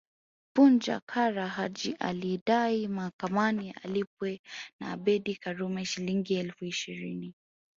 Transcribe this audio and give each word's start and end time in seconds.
Punja 0.53 0.99
Kara 1.05 1.47
Haji 1.47 1.95
alidai 1.99 2.87
mahakamani 2.87 3.71
alipwe 3.83 4.41
na 4.79 4.91
Abeid 4.91 5.39
Karume 5.39 5.85
Shilingi 5.85 6.33
elfu 6.35 6.65
ishirini 6.65 7.33